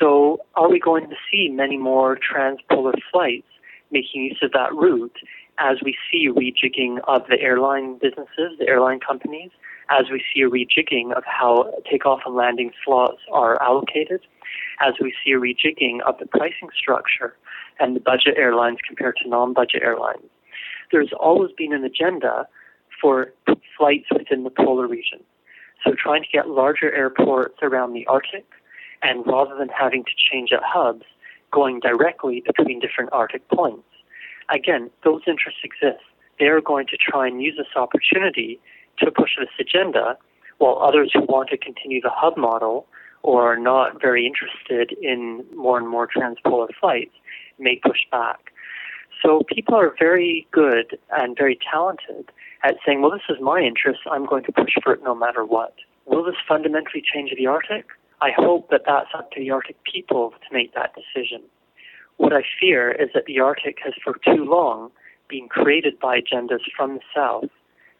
So, 0.00 0.38
are 0.54 0.70
we 0.70 0.80
going 0.80 1.10
to 1.10 1.16
see 1.30 1.50
many 1.50 1.76
more 1.76 2.16
transpolar 2.16 2.94
flights 3.10 3.52
making 3.90 4.22
use 4.22 4.38
of 4.40 4.52
that 4.52 4.72
route 4.72 5.18
as 5.58 5.76
we 5.84 5.94
see 6.10 6.30
rejigging 6.30 7.00
of 7.06 7.26
the 7.28 7.38
airline 7.38 7.98
businesses, 8.00 8.56
the 8.58 8.66
airline 8.66 8.98
companies, 8.98 9.50
as 9.90 10.06
we 10.10 10.24
see 10.32 10.40
a 10.40 10.48
rejigging 10.48 11.12
of 11.14 11.22
how 11.26 11.70
takeoff 11.84 12.20
and 12.24 12.34
landing 12.34 12.70
slots 12.82 13.20
are 13.30 13.62
allocated? 13.62 14.22
as 14.80 14.94
we 15.02 15.14
see 15.22 15.32
a 15.32 15.38
rejigging 15.38 16.00
of 16.06 16.18
the 16.18 16.26
pricing 16.26 16.68
structure 16.74 17.36
and 17.78 17.94
the 17.94 18.00
budget 18.00 18.34
airlines 18.36 18.78
compared 18.86 19.16
to 19.22 19.28
non 19.28 19.52
budget 19.52 19.82
airlines. 19.82 20.30
There's 20.90 21.12
always 21.18 21.52
been 21.56 21.72
an 21.72 21.84
agenda 21.84 22.48
for 23.02 23.34
flights 23.76 24.06
within 24.16 24.44
the 24.44 24.50
polar 24.50 24.86
region. 24.86 25.18
So, 25.84 25.94
trying 25.98 26.22
to 26.22 26.28
get 26.32 26.48
larger 26.48 26.90
airports 26.94 27.56
around 27.60 27.92
the 27.92 28.06
Arctic, 28.06 28.46
and 29.02 29.26
rather 29.26 29.56
than 29.56 29.68
having 29.68 30.04
to 30.04 30.10
change 30.30 30.52
at 30.52 30.62
hubs, 30.64 31.04
going 31.50 31.80
directly 31.80 32.42
between 32.46 32.78
different 32.78 33.10
Arctic 33.12 33.46
points. 33.48 33.82
Again, 34.48 34.90
those 35.04 35.22
interests 35.26 35.60
exist. 35.64 36.04
They 36.38 36.46
are 36.46 36.60
going 36.60 36.86
to 36.86 36.96
try 36.96 37.26
and 37.26 37.42
use 37.42 37.56
this 37.58 37.74
opportunity 37.76 38.60
to 38.98 39.10
push 39.10 39.32
this 39.38 39.48
agenda, 39.58 40.16
while 40.58 40.78
others 40.80 41.10
who 41.12 41.22
want 41.22 41.50
to 41.50 41.56
continue 41.58 42.00
the 42.00 42.10
hub 42.10 42.36
model 42.36 42.86
or 43.22 43.52
are 43.52 43.58
not 43.58 44.00
very 44.00 44.26
interested 44.26 44.96
in 45.02 45.44
more 45.56 45.78
and 45.78 45.88
more 45.88 46.08
transpolar 46.08 46.68
flights 46.80 47.14
may 47.58 47.76
push 47.76 48.00
back. 48.10 48.52
So 49.22 49.42
people 49.46 49.74
are 49.76 49.94
very 49.98 50.46
good 50.50 50.98
and 51.10 51.36
very 51.36 51.58
talented 51.70 52.30
at 52.64 52.76
saying, 52.86 53.02
well, 53.02 53.10
this 53.10 53.22
is 53.28 53.36
my 53.40 53.60
interest, 53.60 54.00
I'm 54.10 54.26
going 54.26 54.44
to 54.44 54.52
push 54.52 54.74
for 54.82 54.92
it 54.92 55.02
no 55.02 55.14
matter 55.14 55.44
what. 55.44 55.74
Will 56.06 56.24
this 56.24 56.36
fundamentally 56.46 57.02
change 57.02 57.32
the 57.36 57.46
Arctic? 57.46 57.86
I 58.20 58.30
hope 58.36 58.70
that 58.70 58.82
that's 58.86 59.10
up 59.16 59.30
to 59.32 59.40
the 59.40 59.50
Arctic 59.50 59.82
people 59.84 60.30
to 60.30 60.54
make 60.54 60.74
that 60.74 60.94
decision. 60.94 61.42
What 62.18 62.32
I 62.32 62.42
fear 62.60 62.92
is 62.92 63.08
that 63.14 63.24
the 63.26 63.40
Arctic 63.40 63.78
has 63.84 63.94
for 64.02 64.14
too 64.24 64.44
long 64.44 64.90
been 65.28 65.48
created 65.48 65.98
by 65.98 66.20
agendas 66.20 66.60
from 66.76 66.94
the 66.94 67.00
South 67.14 67.50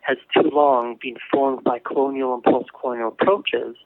has 0.02 0.19
too 0.35 0.50
long 0.52 0.99
been 1.00 1.16
formed 1.33 1.64
by 1.64 1.78
colonial 1.78 2.35
and 2.35 2.42
post 2.42 2.71
colonial 2.78 3.09
approaches. 3.09 3.76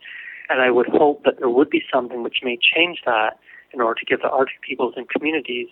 And 0.49 0.61
I 0.63 0.71
would 0.71 0.89
hope 0.89 1.25
that 1.25 1.39
there 1.39 1.51
would 1.51 1.71
be 1.71 1.83
something 1.93 2.23
which 2.23 2.39
may 2.43 2.59
change 2.61 3.01
that 3.05 3.39
in 3.73 3.81
order 3.81 4.01
to 4.01 4.07
give 4.07 4.23
the 4.23 4.31
Arctic 4.31 4.61
peoples 4.63 4.95
and 4.97 5.09
communities 5.09 5.69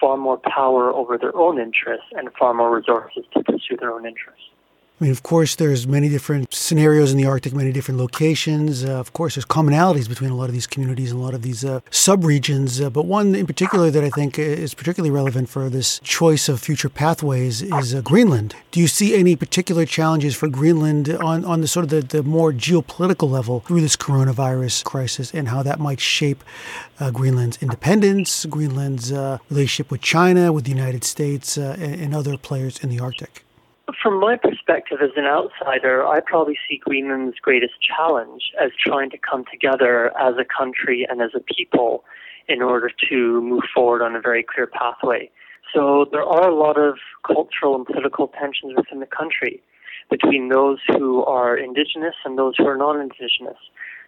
far 0.00 0.16
more 0.16 0.38
power 0.38 0.92
over 0.92 1.18
their 1.18 1.36
own 1.36 1.58
interests 1.58 2.06
and 2.16 2.28
far 2.38 2.54
more 2.54 2.74
resources 2.74 3.24
to 3.34 3.42
pursue 3.42 3.76
their 3.78 3.92
own 3.92 4.06
interests. 4.06 4.50
I 5.00 5.04
mean, 5.04 5.12
of 5.12 5.22
course, 5.22 5.54
there's 5.54 5.86
many 5.86 6.08
different 6.08 6.52
scenarios 6.52 7.12
in 7.12 7.18
the 7.18 7.24
Arctic, 7.24 7.54
many 7.54 7.70
different 7.70 8.00
locations. 8.00 8.84
Uh, 8.84 8.98
of 8.98 9.12
course, 9.12 9.36
there's 9.36 9.44
commonalities 9.44 10.08
between 10.08 10.30
a 10.30 10.34
lot 10.34 10.46
of 10.46 10.52
these 10.52 10.66
communities 10.66 11.12
and 11.12 11.20
a 11.20 11.22
lot 11.22 11.34
of 11.34 11.42
these 11.42 11.64
uh, 11.64 11.78
subregions. 11.92 12.84
Uh, 12.84 12.90
but 12.90 13.06
one 13.06 13.36
in 13.36 13.46
particular 13.46 13.92
that 13.92 14.02
I 14.02 14.10
think 14.10 14.40
is 14.40 14.74
particularly 14.74 15.12
relevant 15.12 15.48
for 15.50 15.70
this 15.70 16.00
choice 16.00 16.48
of 16.48 16.58
future 16.58 16.88
pathways 16.88 17.62
is 17.62 17.94
uh, 17.94 18.00
Greenland. 18.00 18.56
Do 18.72 18.80
you 18.80 18.88
see 18.88 19.14
any 19.14 19.36
particular 19.36 19.86
challenges 19.86 20.34
for 20.34 20.48
Greenland 20.48 21.08
on, 21.08 21.44
on 21.44 21.60
the 21.60 21.68
sort 21.68 21.84
of 21.84 21.90
the, 21.90 22.00
the 22.00 22.24
more 22.24 22.52
geopolitical 22.52 23.30
level 23.30 23.60
through 23.60 23.82
this 23.82 23.94
coronavirus 23.94 24.82
crisis 24.82 25.32
and 25.32 25.46
how 25.46 25.62
that 25.62 25.78
might 25.78 26.00
shape 26.00 26.42
uh, 26.98 27.12
Greenland's 27.12 27.58
independence, 27.62 28.46
Greenland's 28.46 29.12
uh, 29.12 29.38
relationship 29.48 29.92
with 29.92 30.00
China, 30.00 30.52
with 30.52 30.64
the 30.64 30.72
United 30.72 31.04
States, 31.04 31.56
and, 31.56 31.80
and 31.80 32.16
other 32.16 32.36
players 32.36 32.80
in 32.82 32.88
the 32.88 32.98
Arctic? 32.98 33.44
From 34.02 34.20
my 34.20 34.36
perspective 34.36 34.98
as 35.02 35.10
an 35.16 35.24
outsider, 35.24 36.06
I 36.06 36.20
probably 36.20 36.58
see 36.68 36.76
Greenland's 36.76 37.38
greatest 37.40 37.74
challenge 37.80 38.52
as 38.60 38.70
trying 38.78 39.08
to 39.10 39.18
come 39.18 39.44
together 39.50 40.12
as 40.18 40.34
a 40.38 40.44
country 40.44 41.06
and 41.08 41.22
as 41.22 41.30
a 41.34 41.40
people 41.40 42.04
in 42.48 42.60
order 42.60 42.90
to 43.08 43.40
move 43.40 43.62
forward 43.74 44.02
on 44.02 44.14
a 44.14 44.20
very 44.20 44.42
clear 44.42 44.66
pathway. 44.66 45.30
So 45.74 46.06
there 46.12 46.22
are 46.22 46.48
a 46.48 46.54
lot 46.54 46.78
of 46.78 46.98
cultural 47.26 47.76
and 47.76 47.86
political 47.86 48.28
tensions 48.28 48.74
within 48.76 49.00
the 49.00 49.06
country 49.06 49.62
between 50.10 50.48
those 50.48 50.78
who 50.86 51.24
are 51.24 51.56
indigenous 51.56 52.14
and 52.24 52.38
those 52.38 52.56
who 52.56 52.66
are 52.66 52.76
non-indigenous, 52.76 53.58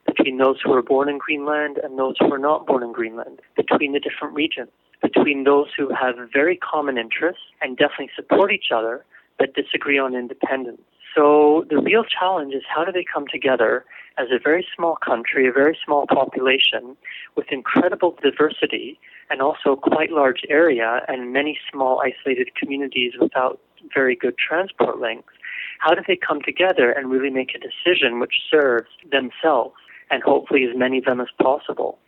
between 0.07 0.39
those 0.39 0.59
who 0.63 0.73
are 0.73 0.83
born 0.83 1.09
in 1.09 1.19
Greenland 1.19 1.79
and 1.83 1.99
those 1.99 2.17
who 2.19 2.33
are 2.33 2.39
not 2.39 2.67
born 2.67 2.83
in 2.83 2.93
Greenland, 2.93 3.41
between 3.57 3.93
the 3.93 4.01
different 4.01 4.35
regions, 4.35 4.71
between 5.03 5.45
those 5.45 5.69
who 5.77 5.89
have 5.95 6.17
very 6.33 6.57
common 6.57 6.99
interests 6.99 7.43
and 7.63 7.77
definitely 7.77 8.11
support 8.15 8.53
each 8.53 8.71
other, 8.75 9.05
that 9.41 9.55
disagree 9.55 9.99
on 9.99 10.15
independence. 10.15 10.83
So 11.15 11.67
the 11.69 11.79
real 11.79 12.05
challenge 12.05 12.55
is 12.55 12.63
how 12.73 12.85
do 12.85 12.93
they 12.93 13.05
come 13.05 13.25
together 13.27 13.85
as 14.17 14.29
a 14.31 14.39
very 14.39 14.67
small 14.77 14.97
country, 14.97 15.49
a 15.49 15.53
very 15.53 15.77
small 15.85 16.07
population 16.07 16.97
with 17.37 17.47
incredible 17.51 18.17
diversity 18.23 18.99
and 19.29 19.41
also 19.41 19.77
quite 19.77 20.11
large 20.11 20.43
area 20.49 21.01
and 21.09 21.33
many 21.33 21.59
small 21.71 22.01
isolated 22.05 22.55
communities 22.55 23.15
without 23.21 23.61
very 23.95 24.15
good 24.15 24.37
transport 24.39 25.01
links. 25.01 25.33
How 25.79 25.95
do 25.95 26.03
they 26.07 26.17
come 26.17 26.43
together 26.43 26.91
and 26.91 27.11
really 27.11 27.31
make 27.31 27.55
a 27.55 27.59
decision 27.59 28.21
which 28.21 28.35
serves 28.51 28.91
themselves 29.11 29.75
and 30.11 30.23
hopefully 30.23 30.65
as 30.65 30.77
many 30.77 30.99
of 30.99 31.05
them 31.05 31.21
as 31.21 31.29
possible? 31.41 31.99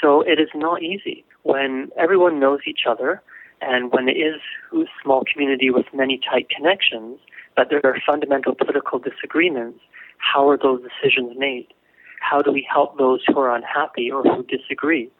So 0.00 0.22
it 0.22 0.40
is 0.40 0.48
not 0.54 0.82
easy 0.82 1.24
when 1.42 1.90
everyone 1.96 2.40
knows 2.40 2.60
each 2.66 2.86
other 2.88 3.22
and 3.62 3.92
when 3.92 4.08
it 4.08 4.16
is 4.16 4.40
a 4.72 4.84
small 5.02 5.22
community 5.30 5.70
with 5.70 5.86
many 5.94 6.20
tight 6.28 6.48
connections, 6.50 7.18
but 7.56 7.68
there 7.70 7.80
are 7.84 7.96
fundamental 8.04 8.54
political 8.54 8.98
disagreements, 8.98 9.78
how 10.18 10.48
are 10.48 10.58
those 10.58 10.80
decisions 10.82 11.36
made? 11.38 11.68
How 12.20 12.42
do 12.42 12.52
we 12.52 12.66
help 12.70 12.98
those 12.98 13.20
who 13.26 13.38
are 13.38 13.54
unhappy 13.54 14.10
or 14.10 14.22
who 14.22 14.44
disagree? 14.44 15.10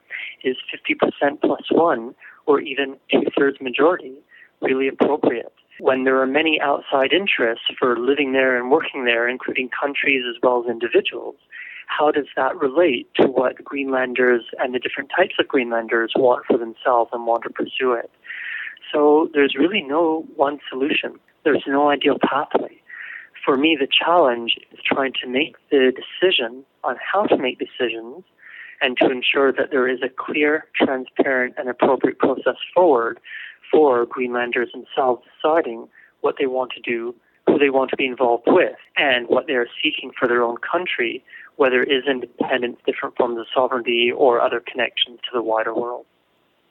Is 0.44 0.56
50% 0.72 1.40
plus 1.40 1.62
one 1.70 2.14
or 2.46 2.60
even 2.60 2.96
two 3.10 3.22
thirds 3.36 3.60
majority 3.60 4.14
really 4.60 4.88
appropriate? 4.88 5.52
When 5.80 6.04
there 6.04 6.20
are 6.20 6.26
many 6.26 6.60
outside 6.60 7.12
interests 7.12 7.64
for 7.78 7.98
living 7.98 8.32
there 8.32 8.56
and 8.56 8.70
working 8.70 9.04
there, 9.04 9.28
including 9.28 9.68
countries 9.68 10.22
as 10.28 10.36
well 10.42 10.62
as 10.64 10.70
individuals, 10.70 11.36
how 11.96 12.10
does 12.10 12.26
that 12.36 12.56
relate 12.56 13.08
to 13.16 13.26
what 13.26 13.62
Greenlanders 13.62 14.44
and 14.58 14.74
the 14.74 14.78
different 14.78 15.10
types 15.14 15.34
of 15.38 15.48
Greenlanders 15.48 16.12
want 16.16 16.44
for 16.46 16.58
themselves 16.58 17.10
and 17.12 17.26
want 17.26 17.42
to 17.44 17.50
pursue 17.50 17.92
it? 17.92 18.10
So 18.92 19.28
there's 19.32 19.54
really 19.58 19.82
no 19.82 20.26
one 20.36 20.58
solution. 20.68 21.18
There's 21.44 21.64
no 21.66 21.90
ideal 21.90 22.18
pathway. 22.22 22.80
For 23.44 23.56
me, 23.56 23.76
the 23.78 23.88
challenge 23.88 24.56
is 24.70 24.78
trying 24.84 25.12
to 25.22 25.28
make 25.28 25.56
the 25.70 25.92
decision 25.92 26.64
on 26.84 26.96
how 26.96 27.24
to 27.24 27.36
make 27.36 27.58
decisions 27.58 28.24
and 28.80 28.96
to 28.98 29.10
ensure 29.10 29.52
that 29.52 29.70
there 29.70 29.88
is 29.88 30.00
a 30.02 30.08
clear, 30.08 30.66
transparent, 30.74 31.54
and 31.56 31.68
appropriate 31.68 32.18
process 32.18 32.56
forward 32.74 33.20
for 33.70 34.06
Greenlanders 34.06 34.70
themselves 34.72 35.22
deciding 35.34 35.88
what 36.20 36.36
they 36.38 36.46
want 36.46 36.72
to 36.72 36.80
do, 36.80 37.14
they 37.62 37.70
want 37.70 37.90
to 37.90 37.96
be 37.96 38.06
involved 38.06 38.44
with, 38.46 38.74
and 38.96 39.28
what 39.28 39.46
they 39.46 39.52
are 39.54 39.68
seeking 39.82 40.10
for 40.18 40.26
their 40.26 40.42
own 40.42 40.56
country, 40.58 41.24
whether 41.56 41.82
it 41.82 41.92
is 41.92 42.04
independence, 42.10 42.78
different 42.84 43.16
forms 43.16 43.38
of 43.38 43.46
sovereignty, 43.54 44.10
or 44.14 44.40
other 44.40 44.60
connections 44.60 45.20
to 45.22 45.30
the 45.32 45.42
wider 45.42 45.72
world. 45.72 46.04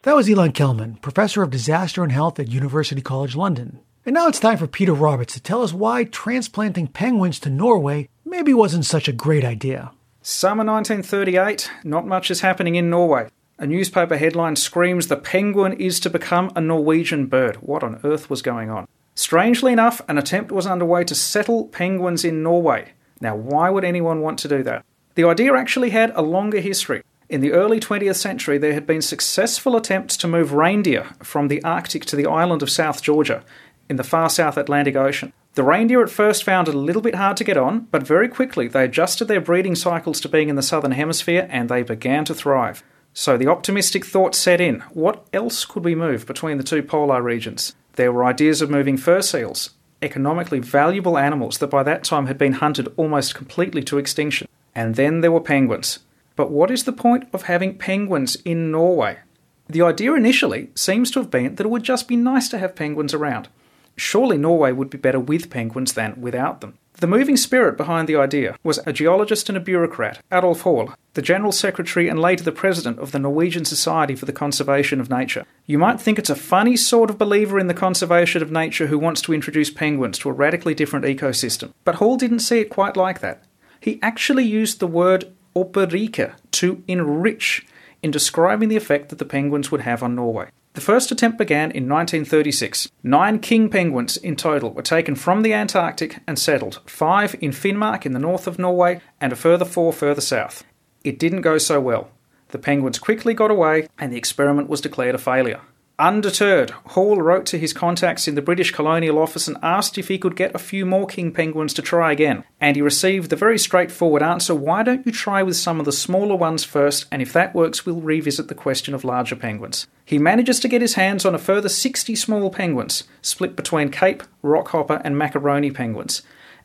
That 0.04 0.16
was 0.16 0.28
Ilan 0.28 0.54
Kelman, 0.54 0.96
Professor 0.96 1.44
of 1.44 1.50
Disaster 1.50 2.04
and 2.04 2.12
Health 2.12 2.40
at 2.40 2.50
University 2.50 3.02
College 3.02 3.36
London. 3.36 3.80
And 4.06 4.16
now 4.16 4.28
it's 4.28 4.40
time 4.40 4.58
for 4.58 4.68
Peter 4.68 4.94
Roberts 4.94 5.34
to 5.36 5.40
tell 5.40 5.62
us 5.62 5.74
why 5.74 6.04
transplanting 6.04 6.88
penguins 6.88 7.40
to 7.42 7.50
Norway 7.50 8.10
maybe 8.26 8.54
wasn't 8.54 8.86
such 8.86 9.08
a 9.08 9.14
great 9.14 9.46
idea. 9.46 9.92
Summer 10.24 10.66
1938, 10.66 11.72
not 11.84 12.06
much 12.06 12.30
is 12.30 12.42
happening 12.42 12.76
in 12.76 12.90
Norway. 12.90 13.30
A 13.60 13.68
newspaper 13.68 14.18
headline 14.18 14.56
screams 14.56 15.08
the 15.08 15.16
penguin 15.16 15.74
is 15.74 16.00
to 16.00 16.10
become 16.10 16.52
a 16.56 16.62
Norwegian 16.62 17.28
bird. 17.28 17.58
What 17.58 17.84
on 17.84 18.02
earth 18.04 18.28
was 18.28 18.42
going 18.42 18.72
on? 18.72 18.88
Strangely 19.16 19.74
enough, 19.74 20.02
an 20.08 20.18
attempt 20.18 20.52
was 20.52 20.66
underway 20.66 21.04
to 21.04 21.16
settle 21.16 21.66
penguins 21.66 22.24
in 22.24 22.44
Norway. 22.44 22.94
Now, 23.20 23.36
why 23.36 23.70
would 23.70 23.84
anyone 23.84 24.22
want 24.22 24.40
to 24.40 24.48
do 24.48 24.64
that? 24.64 24.86
The 25.16 25.26
idea 25.26 25.54
actually 25.56 25.90
had 25.90 26.12
a 26.16 26.22
longer 26.22 26.60
history. 26.60 27.04
In 27.30 27.42
the 27.42 27.54
early 27.54 27.80
20th 27.80 28.16
century, 28.16 28.58
there 28.58 28.74
had 28.74 28.88
been 28.88 29.02
successful 29.02 29.76
attempts 29.76 30.18
to 30.18 30.28
move 30.28 30.54
reindeer 30.54 31.08
from 31.22 31.48
the 31.48 31.64
Arctic 31.64 32.06
to 32.06 32.16
the 32.16 32.26
island 32.26 32.62
of 32.62 32.70
South 32.70 33.02
Georgia 33.02 33.44
in 33.90 33.98
the 33.98 34.04
far 34.04 34.30
South 34.30 34.58
Atlantic 34.58 34.96
Ocean. 34.96 35.34
The 35.54 35.64
reindeer 35.64 36.02
at 36.02 36.10
first 36.10 36.46
found 36.46 36.70
it 36.70 36.76
a 36.76 36.80
little 36.80 37.02
bit 37.02 37.16
hard 37.16 37.36
to 37.38 37.44
get 37.44 37.58
on, 37.58 37.88
but 37.92 38.08
very 38.08 38.30
quickly 38.30 38.70
they 38.70 38.86
adjusted 38.86 39.26
their 39.26 39.42
breeding 39.42 39.76
cycles 39.76 40.22
to 40.22 40.30
being 40.30 40.48
in 40.48 40.56
the 40.56 40.62
southern 40.62 40.94
hemisphere 40.94 41.48
and 41.50 41.68
they 41.68 41.84
began 41.84 42.24
to 42.26 42.34
thrive. 42.34 42.84
So 43.14 43.36
the 43.36 43.48
optimistic 43.48 44.06
thought 44.06 44.34
set 44.34 44.62
in 44.62 44.80
what 44.92 45.28
else 45.34 45.66
could 45.66 45.84
we 45.84 45.96
move 45.96 46.26
between 46.26 46.58
the 46.58 46.64
two 46.64 46.82
polar 46.82 47.22
regions? 47.22 47.76
There 47.96 48.12
were 48.12 48.26
ideas 48.26 48.62
of 48.62 48.70
moving 48.70 48.98
fur 48.98 49.22
seals, 49.22 49.72
economically 50.02 50.60
valuable 50.60 51.18
animals 51.18 51.58
that 51.60 51.70
by 51.70 51.84
that 51.84 52.04
time 52.04 52.28
had 52.28 52.38
been 52.38 52.54
hunted 52.54 52.92
almost 52.98 53.36
completely 53.36 53.84
to 53.84 53.98
extinction. 53.98 54.48
And 54.74 54.96
then 54.96 55.22
there 55.22 55.32
were 55.32 55.42
penguins. 55.42 56.00
But 56.36 56.52
what 56.52 56.72
is 56.72 56.86
the 56.86 56.94
point 56.94 57.28
of 57.34 57.44
having 57.44 57.78
penguins 57.78 58.38
in 58.46 58.72
Norway? 58.72 59.20
The 59.68 59.82
idea 59.82 60.14
initially 60.14 60.70
seems 60.76 61.12
to 61.12 61.20
have 61.20 61.30
been 61.30 61.56
that 61.56 61.66
it 61.66 61.70
would 61.70 61.84
just 61.84 62.08
be 62.08 62.16
nice 62.16 62.50
to 62.50 62.58
have 62.58 62.76
penguins 62.76 63.14
around. 63.14 63.50
Surely 63.96 64.38
Norway 64.38 64.72
would 64.72 64.90
be 64.90 64.98
better 64.98 65.20
with 65.20 65.50
penguins 65.50 65.94
than 65.94 66.20
without 66.20 66.62
them. 66.62 66.78
The 67.02 67.08
moving 67.08 67.38
spirit 67.38 67.78
behind 67.78 68.08
the 68.08 68.16
idea 68.16 68.58
was 68.64 68.80
a 68.86 68.94
geologist 68.94 69.50
and 69.50 69.58
a 69.58 69.62
bureaucrat, 69.62 70.22
Adolf 70.32 70.62
Hoel, 70.62 70.94
the 71.14 71.22
General 71.22 71.52
Secretary 71.52 72.08
and 72.08 72.20
later 72.20 72.44
the 72.44 72.52
President 72.52 73.00
of 73.00 73.12
the 73.12 73.20
Norwegian 73.20 73.66
Society 73.66 74.16
for 74.16 74.26
the 74.26 74.34
Conservation 74.34 75.00
of 75.00 75.10
Nature. 75.10 75.46
You 75.66 75.80
might 75.80 76.00
think 76.00 76.20
it's 76.20 76.30
a 76.30 76.36
funny 76.36 76.76
sort 76.76 77.10
of 77.10 77.18
believer 77.18 77.58
in 77.58 77.68
the 77.68 77.74
conservation 77.74 78.44
of 78.44 78.52
nature 78.52 78.88
who 78.88 79.00
wants 79.00 79.22
to 79.22 79.34
introduce 79.34 79.72
penguins 79.72 80.20
to 80.20 80.30
a 80.30 80.34
radically 80.34 80.76
different 80.76 81.06
ecosystem, 81.06 81.74
but 81.86 81.96
Hoel 81.96 82.18
didn't 82.18 82.40
see 82.40 82.60
it 82.60 82.70
quite 82.70 82.96
like 82.96 83.20
that. 83.22 83.44
He 83.80 84.00
actually 84.04 84.46
used 84.46 84.80
the 84.80 84.88
word 84.88 85.34
operike, 85.56 86.34
to 86.52 86.84
enrich, 86.88 87.66
in 88.04 88.12
describing 88.12 88.70
the 88.70 88.78
effect 88.78 89.10
that 89.10 89.20
the 89.20 89.26
penguins 89.26 89.72
would 89.72 89.82
have 89.82 90.04
on 90.04 90.16
Norway. 90.16 90.50
The 90.74 90.82
first 90.82 91.12
attempt 91.12 91.38
began 91.38 91.72
in 91.72 91.90
1936. 91.90 92.90
Nine 93.04 93.40
king 93.40 93.70
penguins 93.70 94.16
in 94.16 94.38
total 94.38 94.72
were 94.72 94.82
taken 94.82 95.16
from 95.16 95.42
the 95.42 95.54
Antarctic 95.54 96.20
and 96.26 96.40
settled, 96.40 96.80
five 96.86 97.36
in 97.42 97.52
Finnmark 97.52 98.06
in 98.06 98.14
the 98.14 98.20
north 98.20 98.48
of 98.48 98.58
Norway, 98.58 99.02
and 99.20 99.34
a 99.34 99.36
further 99.36 99.66
four 99.66 99.92
further 99.92 100.22
south. 100.22 100.64
It 101.04 101.20
didn't 101.20 101.42
go 101.42 101.58
so 101.58 101.82
well. 101.82 102.10
The 102.50 102.60
penguins 102.60 103.00
quickly 103.00 103.34
got 103.34 103.52
away, 103.52 103.88
and 104.00 104.14
the 104.14 104.18
experiment 104.18 104.70
was 104.70 104.80
declared 104.80 105.16
a 105.16 105.18
failure. 105.18 105.60
Undeterred, 106.02 106.72
Hoel 106.88 107.22
wrote 107.22 107.46
to 107.46 107.60
his 107.60 107.74
contacts 107.74 108.28
in 108.28 108.34
the 108.34 108.42
British 108.42 108.72
Colonial 108.72 109.20
Office 109.20 109.48
and 109.48 109.56
asked 109.62 110.00
if 110.00 110.08
he 110.08 110.18
could 110.18 110.36
get 110.36 110.56
a 110.56 110.58
few 110.58 110.84
more 110.84 111.06
king 111.06 111.32
penguins 111.32 111.76
to 111.76 111.84
try 111.84 112.12
again. 112.12 112.44
And 112.60 112.76
he 112.76 112.82
received 112.82 113.30
the 113.30 113.36
very 113.36 113.60
straightforward 113.60 114.24
answer 114.24 114.56
why 114.56 114.82
don't 114.82 115.06
you 115.06 115.12
try 115.12 115.44
with 115.44 115.58
some 115.58 115.80
of 115.80 115.86
the 115.86 115.92
smaller 115.92 116.36
ones 116.36 116.64
first, 116.64 117.06
and 117.12 117.22
if 117.22 117.32
that 117.34 117.54
works, 117.54 117.86
we'll 117.86 118.02
revisit 118.02 118.48
the 118.48 118.56
question 118.56 118.96
of 118.96 119.04
larger 119.04 119.36
penguins. 119.36 119.86
He 120.04 120.18
manages 120.18 120.60
to 120.62 120.68
get 120.68 120.82
his 120.82 120.96
hands 120.96 121.24
on 121.24 121.36
a 121.36 121.38
further 121.38 121.70
60 121.70 122.16
small 122.16 122.50
penguins, 122.50 123.04
split 123.22 123.56
between 123.56 123.90
Cape, 123.92 124.24
Rockhopper, 124.44 125.04
and 125.06 125.16
Macaroni 125.16 125.70
penguins. 125.70 126.24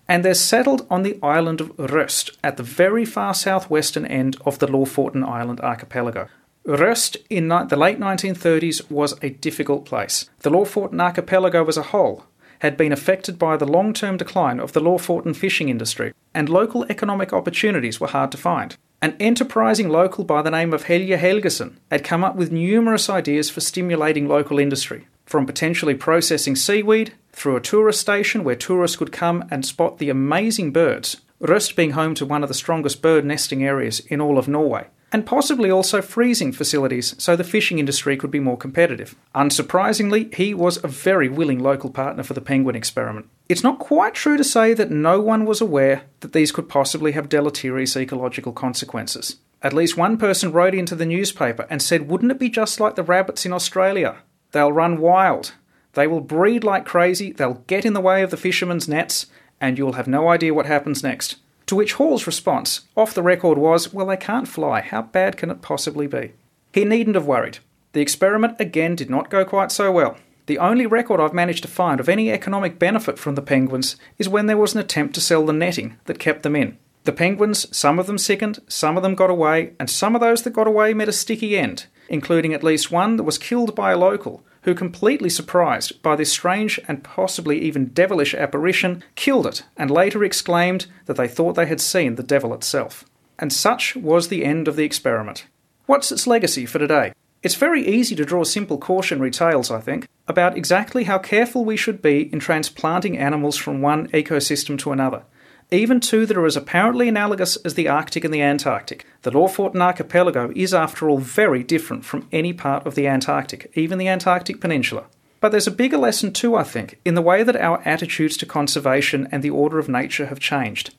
And 0.08 0.24
they're 0.24 0.32
settled 0.32 0.86
on 0.88 1.02
the 1.02 1.18
island 1.22 1.60
of 1.60 1.76
Røst 1.76 2.34
at 2.42 2.56
the 2.56 2.62
very 2.62 3.04
far 3.04 3.34
southwestern 3.34 4.06
end 4.06 4.38
of 4.46 4.60
the 4.60 4.66
Lofoten 4.66 5.28
Island 5.28 5.60
archipelago. 5.60 6.28
Røst 6.66 7.16
in 7.30 7.48
the 7.48 7.76
late 7.76 8.00
1930s 8.00 8.90
was 8.90 9.14
a 9.22 9.30
difficult 9.30 9.84
place. 9.84 10.28
The 10.40 10.50
Lofoten 10.50 11.00
archipelago 11.00 11.64
as 11.66 11.76
a 11.76 11.82
whole 11.92 12.24
had 12.58 12.76
been 12.76 12.92
affected 12.92 13.38
by 13.38 13.56
the 13.56 13.66
long 13.66 13.92
term 13.92 14.16
decline 14.16 14.58
of 14.58 14.72
the 14.72 14.80
Lofoten 14.80 15.36
fishing 15.36 15.68
industry, 15.68 16.12
and 16.34 16.48
local 16.48 16.84
economic 16.88 17.32
opportunities 17.32 18.00
were 18.00 18.08
hard 18.08 18.32
to 18.32 18.38
find. 18.38 18.76
An 19.00 19.14
enterprising 19.20 19.88
local 19.88 20.24
by 20.24 20.42
the 20.42 20.50
name 20.50 20.72
of 20.72 20.84
Helge 20.84 21.16
Helgesen 21.20 21.76
had 21.90 22.02
come 22.02 22.24
up 22.24 22.34
with 22.34 22.50
numerous 22.50 23.08
ideas 23.08 23.48
for 23.48 23.60
stimulating 23.60 24.26
local 24.26 24.58
industry, 24.58 25.06
from 25.24 25.46
potentially 25.46 25.94
processing 25.94 26.56
seaweed 26.56 27.12
through 27.30 27.56
a 27.56 27.60
tourist 27.60 28.00
station 28.00 28.42
where 28.42 28.56
tourists 28.56 28.96
could 28.96 29.12
come 29.12 29.44
and 29.52 29.64
spot 29.64 29.98
the 29.98 30.10
amazing 30.10 30.72
birds, 30.72 31.18
Røst 31.40 31.76
being 31.76 31.90
home 31.90 32.14
to 32.14 32.26
one 32.26 32.42
of 32.42 32.48
the 32.48 32.54
strongest 32.54 33.02
bird 33.02 33.24
nesting 33.24 33.62
areas 33.62 34.00
in 34.00 34.20
all 34.20 34.38
of 34.38 34.48
Norway, 34.48 34.86
and 35.12 35.24
possibly 35.24 35.70
also 35.70 36.02
freezing 36.02 36.52
facilities 36.52 37.14
so 37.18 37.36
the 37.36 37.44
fishing 37.44 37.78
industry 37.78 38.16
could 38.16 38.30
be 38.30 38.40
more 38.40 38.56
competitive. 38.56 39.14
Unsurprisingly, 39.34 40.34
he 40.34 40.52
was 40.52 40.82
a 40.82 40.88
very 40.88 41.28
willing 41.28 41.58
local 41.58 41.90
partner 41.90 42.22
for 42.22 42.34
the 42.34 42.40
penguin 42.40 42.76
experiment. 42.76 43.28
It's 43.48 43.62
not 43.62 43.78
quite 43.78 44.14
true 44.14 44.36
to 44.36 44.44
say 44.44 44.74
that 44.74 44.90
no 44.90 45.20
one 45.20 45.44
was 45.44 45.60
aware 45.60 46.02
that 46.20 46.32
these 46.32 46.52
could 46.52 46.68
possibly 46.68 47.12
have 47.12 47.28
deleterious 47.28 47.96
ecological 47.96 48.52
consequences. 48.52 49.36
At 49.62 49.72
least 49.72 49.96
one 49.96 50.18
person 50.18 50.52
wrote 50.52 50.74
into 50.74 50.94
the 50.94 51.06
newspaper 51.06 51.66
and 51.70 51.80
said, 51.80 52.08
Wouldn't 52.08 52.32
it 52.32 52.38
be 52.38 52.48
just 52.48 52.80
like 52.80 52.96
the 52.96 53.02
rabbits 53.02 53.46
in 53.46 53.52
Australia? 53.52 54.16
They'll 54.52 54.72
run 54.72 54.98
wild. 54.98 55.52
They 55.94 56.06
will 56.06 56.20
breed 56.20 56.62
like 56.62 56.84
crazy, 56.84 57.32
they'll 57.32 57.64
get 57.66 57.86
in 57.86 57.94
the 57.94 58.00
way 58.00 58.22
of 58.22 58.30
the 58.30 58.36
fishermen's 58.36 58.86
nets, 58.86 59.26
and 59.60 59.78
you'll 59.78 59.94
have 59.94 60.06
no 60.06 60.28
idea 60.28 60.52
what 60.52 60.66
happens 60.66 61.02
next. 61.02 61.36
To 61.66 61.76
which 61.76 61.94
Hoel's 61.94 62.26
response, 62.26 62.82
off 62.96 63.14
the 63.14 63.22
record, 63.22 63.58
was, 63.58 63.92
Well, 63.92 64.06
they 64.06 64.16
can't 64.16 64.46
fly. 64.46 64.80
How 64.80 65.02
bad 65.02 65.36
can 65.36 65.50
it 65.50 65.62
possibly 65.62 66.06
be? 66.06 66.32
He 66.72 66.84
needn't 66.84 67.16
have 67.16 67.26
worried. 67.26 67.58
The 67.92 68.00
experiment 68.00 68.56
again 68.60 68.94
did 68.94 69.10
not 69.10 69.30
go 69.30 69.44
quite 69.44 69.72
so 69.72 69.90
well. 69.90 70.16
The 70.46 70.58
only 70.58 70.86
record 70.86 71.18
I've 71.18 71.34
managed 71.34 71.62
to 71.62 71.68
find 71.68 71.98
of 71.98 72.08
any 72.08 72.30
economic 72.30 72.78
benefit 72.78 73.18
from 73.18 73.34
the 73.34 73.42
penguins 73.42 73.96
is 74.16 74.28
when 74.28 74.46
there 74.46 74.56
was 74.56 74.74
an 74.74 74.80
attempt 74.80 75.14
to 75.16 75.20
sell 75.20 75.44
the 75.44 75.52
netting 75.52 75.96
that 76.04 76.20
kept 76.20 76.44
them 76.44 76.54
in. 76.54 76.78
The 77.02 77.12
penguins, 77.12 77.76
some 77.76 77.98
of 77.98 78.06
them 78.06 78.18
sickened, 78.18 78.60
some 78.68 78.96
of 78.96 79.02
them 79.02 79.14
got 79.14 79.30
away, 79.30 79.72
and 79.80 79.90
some 79.90 80.14
of 80.14 80.20
those 80.20 80.42
that 80.42 80.52
got 80.52 80.66
away 80.68 80.94
met 80.94 81.08
a 81.08 81.12
sticky 81.12 81.56
end, 81.58 81.86
including 82.08 82.54
at 82.54 82.62
least 82.62 82.92
one 82.92 83.16
that 83.16 83.24
was 83.24 83.38
killed 83.38 83.74
by 83.74 83.92
a 83.92 83.98
local 83.98 84.44
who, 84.66 84.74
completely 84.74 85.30
surprised 85.30 86.02
by 86.02 86.16
this 86.16 86.32
strange 86.32 86.80
and 86.88 87.04
possibly 87.04 87.60
even 87.62 87.86
devilish 87.94 88.34
apparition, 88.34 89.02
killed 89.14 89.46
it 89.46 89.62
and 89.76 89.90
later 89.92 90.24
exclaimed 90.24 90.86
that 91.06 91.16
they 91.16 91.28
thought 91.28 91.54
they 91.54 91.66
had 91.66 91.80
seen 91.80 92.16
the 92.16 92.22
devil 92.24 92.52
itself. 92.52 93.04
And 93.38 93.52
such 93.52 93.94
was 93.94 94.26
the 94.26 94.44
end 94.44 94.66
of 94.66 94.74
the 94.74 94.82
experiment. 94.82 95.46
What's 95.86 96.10
its 96.10 96.26
legacy 96.26 96.66
for 96.66 96.80
today? 96.80 97.12
It's 97.44 97.54
very 97.54 97.86
easy 97.86 98.16
to 98.16 98.24
draw 98.24 98.42
simple 98.42 98.76
cautionary 98.76 99.30
tales, 99.30 99.70
I 99.70 99.80
think, 99.80 100.08
about 100.26 100.56
exactly 100.56 101.04
how 101.04 101.18
careful 101.18 101.64
we 101.64 101.76
should 101.76 102.02
be 102.02 102.32
in 102.32 102.40
transplanting 102.40 103.16
animals 103.16 103.56
from 103.56 103.80
one 103.80 104.08
ecosystem 104.08 104.76
to 104.80 104.90
another 104.90 105.22
even 105.70 105.98
two 105.98 106.26
that 106.26 106.36
are 106.36 106.46
as 106.46 106.56
apparently 106.56 107.08
analogous 107.08 107.56
as 107.56 107.74
the 107.74 107.88
Arctic 107.88 108.24
and 108.24 108.32
the 108.32 108.42
Antarctic. 108.42 109.04
The 109.22 109.32
Lofoten 109.32 109.80
archipelago 109.80 110.52
is, 110.54 110.72
after 110.72 111.08
all, 111.08 111.18
very 111.18 111.64
different 111.64 112.04
from 112.04 112.28
any 112.30 112.52
part 112.52 112.86
of 112.86 112.94
the 112.94 113.08
Antarctic, 113.08 113.72
even 113.74 113.98
the 113.98 114.08
Antarctic 114.08 114.60
Peninsula. 114.60 115.04
But 115.40 115.50
there's 115.50 115.66
a 115.66 115.72
bigger 115.72 115.98
lesson 115.98 116.32
too, 116.32 116.54
I 116.54 116.62
think, 116.62 117.00
in 117.04 117.14
the 117.14 117.22
way 117.22 117.42
that 117.42 117.56
our 117.56 117.82
attitudes 117.84 118.36
to 118.38 118.46
conservation 118.46 119.28
and 119.32 119.42
the 119.42 119.50
order 119.50 119.78
of 119.78 119.88
nature 119.88 120.26
have 120.26 120.40
changed. 120.40 120.94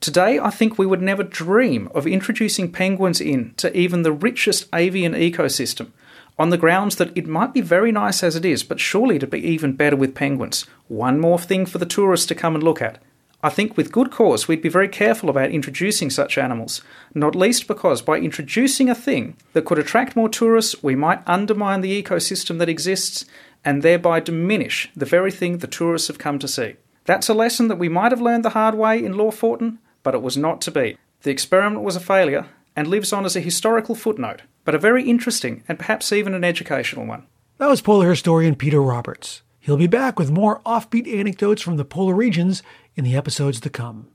Today, 0.00 0.38
I 0.38 0.50
think 0.50 0.78
we 0.78 0.86
would 0.86 1.02
never 1.02 1.22
dream 1.22 1.88
of 1.94 2.06
introducing 2.06 2.70
penguins 2.70 3.20
in 3.20 3.54
to 3.56 3.76
even 3.76 4.02
the 4.02 4.12
richest 4.12 4.68
avian 4.74 5.14
ecosystem, 5.14 5.90
on 6.38 6.50
the 6.50 6.58
grounds 6.58 6.96
that 6.96 7.16
it 7.16 7.26
might 7.26 7.54
be 7.54 7.62
very 7.62 7.90
nice 7.90 8.22
as 8.22 8.36
it 8.36 8.44
is, 8.44 8.62
but 8.62 8.78
surely 8.78 9.18
to 9.18 9.26
be 9.26 9.40
even 9.40 9.72
better 9.72 9.96
with 9.96 10.14
penguins. 10.14 10.66
One 10.88 11.18
more 11.18 11.38
thing 11.38 11.64
for 11.64 11.78
the 11.78 11.86
tourists 11.86 12.26
to 12.26 12.34
come 12.34 12.54
and 12.54 12.62
look 12.62 12.82
at. 12.82 13.02
I 13.46 13.48
think 13.48 13.76
with 13.76 13.92
good 13.92 14.10
cause 14.10 14.48
we'd 14.48 14.60
be 14.60 14.68
very 14.68 14.88
careful 14.88 15.30
about 15.30 15.52
introducing 15.52 16.10
such 16.10 16.36
animals, 16.36 16.82
not 17.14 17.36
least 17.36 17.68
because 17.68 18.02
by 18.02 18.18
introducing 18.18 18.90
a 18.90 18.94
thing 18.94 19.36
that 19.52 19.64
could 19.64 19.78
attract 19.78 20.16
more 20.16 20.28
tourists, 20.28 20.82
we 20.82 20.96
might 20.96 21.22
undermine 21.28 21.80
the 21.80 22.02
ecosystem 22.02 22.58
that 22.58 22.68
exists 22.68 23.24
and 23.64 23.82
thereby 23.82 24.18
diminish 24.18 24.90
the 24.96 25.06
very 25.06 25.30
thing 25.30 25.58
the 25.58 25.68
tourists 25.68 26.08
have 26.08 26.18
come 26.18 26.40
to 26.40 26.48
see. 26.48 26.74
That's 27.04 27.28
a 27.28 27.34
lesson 27.34 27.68
that 27.68 27.78
we 27.78 27.88
might 27.88 28.10
have 28.10 28.20
learned 28.20 28.44
the 28.44 28.50
hard 28.50 28.74
way 28.74 29.04
in 29.04 29.14
Lofoten, 29.14 29.78
but 30.02 30.16
it 30.16 30.22
was 30.22 30.36
not 30.36 30.60
to 30.62 30.72
be. 30.72 30.98
The 31.22 31.30
experiment 31.30 31.84
was 31.84 31.94
a 31.94 32.00
failure 32.00 32.46
and 32.74 32.88
lives 32.88 33.12
on 33.12 33.24
as 33.24 33.36
a 33.36 33.40
historical 33.40 33.94
footnote, 33.94 34.42
but 34.64 34.74
a 34.74 34.78
very 34.78 35.08
interesting 35.08 35.62
and 35.68 35.78
perhaps 35.78 36.12
even 36.12 36.34
an 36.34 36.42
educational 36.42 37.06
one. 37.06 37.28
That 37.58 37.68
was 37.68 37.80
polar 37.80 38.10
historian 38.10 38.56
Peter 38.56 38.82
Roberts. 38.82 39.42
He'll 39.66 39.76
be 39.76 39.88
back 39.88 40.16
with 40.16 40.30
more 40.30 40.60
offbeat 40.60 41.12
anecdotes 41.12 41.60
from 41.60 41.76
the 41.76 41.84
polar 41.84 42.14
regions 42.14 42.62
in 42.94 43.02
the 43.02 43.16
episodes 43.16 43.58
to 43.60 43.68
come. 43.68 44.06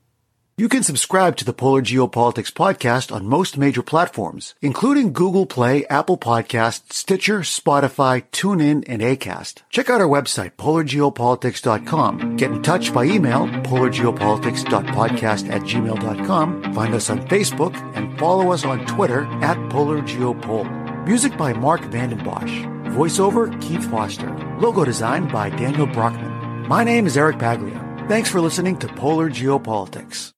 You 0.57 0.69
can 0.69 0.81
subscribe 0.81 1.35
to 1.37 1.45
the 1.45 1.51
Polar 1.51 1.81
Geopolitics 1.81 2.53
podcast 2.53 3.13
on 3.13 3.27
most 3.27 3.57
major 3.57 3.81
platforms, 3.81 4.55
including 4.61 5.11
Google 5.11 5.45
Play, 5.45 5.85
Apple 5.87 6.17
Podcasts, 6.17 6.93
Stitcher, 6.93 7.39
Spotify, 7.39 8.23
TuneIn, 8.31 8.85
and 8.87 9.01
Acast. 9.01 9.63
Check 9.69 9.89
out 9.89 9.99
our 9.99 10.07
website, 10.07 10.51
polargeopolitics.com. 10.51 12.37
Get 12.37 12.51
in 12.51 12.61
touch 12.61 12.93
by 12.93 13.03
email, 13.03 13.47
polargeopolitics.podcast 13.47 15.49
at 15.49 15.63
gmail.com. 15.63 16.73
Find 16.73 16.93
us 16.93 17.09
on 17.09 17.27
Facebook 17.27 17.75
and 17.97 18.17
follow 18.17 18.53
us 18.53 18.63
on 18.63 18.85
Twitter 18.85 19.25
at 19.43 19.57
polargeopol. 19.69 21.05
Music 21.05 21.35
by 21.35 21.51
Mark 21.51 21.81
Vandenbosch. 21.81 22.80
Voiceover, 22.91 23.49
Keith 23.61 23.89
Foster. 23.89 24.29
Logo 24.59 24.83
design 24.83 25.27
by 25.29 25.49
Daniel 25.49 25.87
Brockman. 25.87 26.67
My 26.67 26.83
name 26.83 27.07
is 27.07 27.15
Eric 27.15 27.39
Paglia. 27.39 27.79
Thanks 28.09 28.29
for 28.29 28.41
listening 28.41 28.77
to 28.79 28.87
Polar 28.89 29.29
Geopolitics. 29.29 30.29